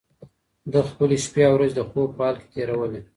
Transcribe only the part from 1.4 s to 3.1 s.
او ورځې د خوب په حال کې تېرولې.